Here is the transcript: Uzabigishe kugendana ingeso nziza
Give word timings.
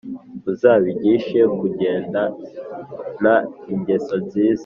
Uzabigishe 0.51 1.39
kugendana 1.57 3.33
ingeso 3.73 4.13
nziza 4.23 4.59